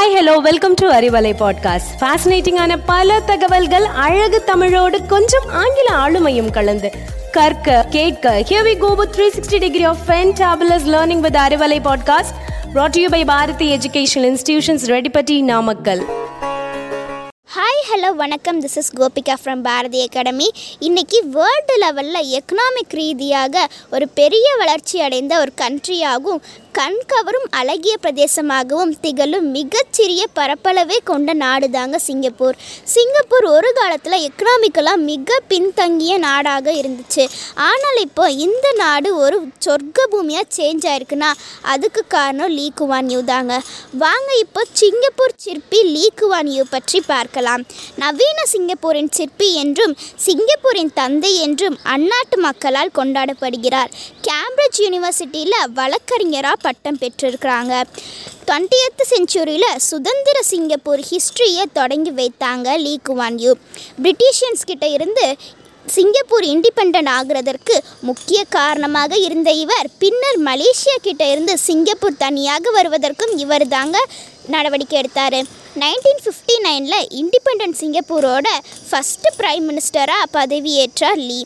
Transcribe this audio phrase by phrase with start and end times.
[0.00, 6.90] Hi hello welcome to Arivalai podcast ஃபேசினேட்டிங்கான பல தகவல்கள் அழகு தமிழோடு கொஞ்சம் ஆங்கில ஆளுமையும் கலந்து.
[7.32, 12.34] கற்க கேட்க here we go with 360 degree of fantabulous learning with Arivalai podcast
[12.74, 16.04] brought to you by Bharathi educational institutions Reddipatti Namakkal
[17.56, 18.60] hi hello வணக்கம்.
[18.60, 25.38] This is Gopika from Bharathi academy இன்னைக்கு வேர்ல்டு லெவலில் எக்கனாமிக் ரீதியாக ஒரு பெரிய வளர்ச்சி அடைந்த
[25.38, 26.42] ஒரு கண்ட்ரியாகவும்
[26.80, 32.56] கண்கவரும் அழகிய பிரதேசமாகவும் திகழும் மிகச்சிறிய பரப்பளவே கொண்ட நாடு தாங்க சிங்கப்பூர்.
[32.92, 37.24] சிங்கப்பூர் ஒரு காலத்தில் எக்கனாமிக்கலாக மிக பின்தங்கிய நாடாக இருந்துச்சு.
[37.68, 41.30] ஆனால் இப்போ இந்த நாடு ஒரு சொர்க்க பூமியாக சேஞ்ச் ஆயிருக்குன்னா
[41.72, 43.52] அதுக்கு காரணம் லீ குவான் யூ தாங்க.
[44.04, 47.64] வாங்க இப்போ சிங்கப்பூர் சிற்பி லீ குவான் யூ பற்றி பார்க்கலாம்.
[48.04, 49.96] நவீன சிங்கப்பூரின் சிற்பி என்றும்
[50.28, 53.92] சிங்கப்பூரின் தந்தை என்றும் அந்நாட்டு மக்களால் கொண்டாடப்படுகிறார்.
[54.28, 57.74] கேம்பிரிட்ஜ் யூனிவர்சிட்டியில் வழக்கறிஞராக பட்டம் பெற்றிருக்கிறாங்க.
[58.48, 63.54] டுவெண்ட்டியத்து செஞ்சுரியில் சுதந்திர சிங்கப்பூர் ஹிஸ்ட்ரியை தொடங்கி வைத்தாங்க லீ குவான் யூ.
[64.04, 65.26] பிரிட்டிஷியன்ஸ் கிட்ட இருந்து
[65.94, 67.76] சிங்கப்பூர் இண்டிபெண்ட் ஆகிறதற்கு
[68.08, 73.96] முக்கிய காரணமாக இருந்த இவர் பின்னர் மலேசியா கிட்ட இருந்து சிங்கப்பூர் தனியாக வருவதற்கும் இவர் தாங்க
[74.54, 75.38] நடவடிக்கை எடுத்தார்.
[75.82, 78.48] நைன்டீன் ஃபிஃப்டி நைனில் இண்டிபெண்ட் சிங்கப்பூரோட
[78.88, 81.40] ஃபஸ்ட்டு பிரைம் மினிஸ்டராக பதவியேற்றார் லீ.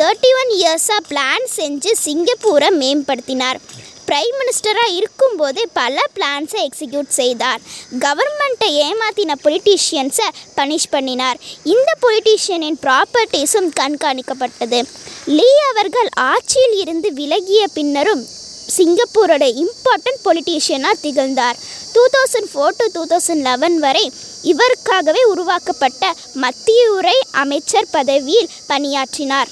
[0.00, 3.60] தேர்ட்டி ஒன் இயர்ஸாக பிளான் செஞ்சு சிங்கப்பூரை மேம்படுத்தினார்.
[4.08, 7.60] பிரைம் மினிஸ்டராக இருக்கும்போதே பல பிளான்ஸை எக்ஸிக்யூட் செய்தார்.
[8.04, 11.38] கவர்மெண்ட்டை ஏமாத்தின பொலிட்டீஷியன்ஸை பனிஷ் பண்ணினார்.
[11.74, 14.80] இந்த பொலிட்டீஷியனின் ப்ராப்பர்ட்டிஸும் கண்காணிக்கப்பட்டது.
[15.36, 18.24] லீ அவர்கள் ஆட்சியில் இருந்து விலகிய பின்னரும்
[18.76, 21.58] சிங்கப்பூரோட இம்பார்ட்டன்ட் பொலிட்டீஷியனாக திகழ்ந்தார்.
[21.92, 24.12] Two thousand four to two thousand eleven வரை
[24.52, 29.50] இவருக்காகவே உருவாக்கப்பட்ட மத்திய உரை அமைச்சர் பதவியில் பணியாற்றினார்.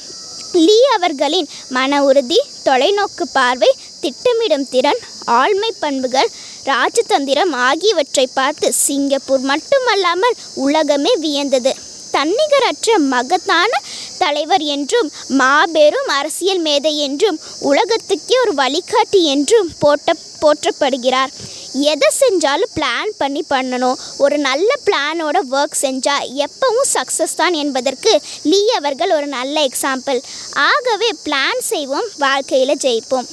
[0.65, 3.71] லீ அவர்களின் மன உறுதி தொலைநோக்கு பார்வை
[4.05, 5.01] திட்டமிடும் திறன்
[5.41, 6.31] ஆழ்மை பண்புகள்
[6.71, 11.73] ராஜதந்திரம் ஆகியவற்றை பார்த்து சிங்கப்பூர் மட்டுமல்லாமல் உலகமே வியந்தது.
[12.17, 13.71] தன்னிகரற்ற மகத்தான
[14.21, 15.09] தலைவர் என்றும்
[15.41, 21.33] மாபெரும் அரசியல் மேதை என்றும் உலகத்துக்கே ஒரு வழிகாட்டி என்றும் போட்ட போற்றப்படுகிறார்.
[21.93, 24.01] எதை செஞ்சாலும் பிளான் பண்ணி பண்ணணும்.
[24.25, 28.13] ஒரு நல்ல பிளானோட ஒர்க் செஞ்சால் எப்பவும் சக்ஸஸ் தான் என்பதற்கு
[28.51, 30.21] லீ அவர்கள் ஒரு நல்ல எக்ஸாம்பிள்
[30.71, 33.29] ஆகவே பிளான் செய்வோம் வாழ்க்கையில் ஜெயிப்போம்.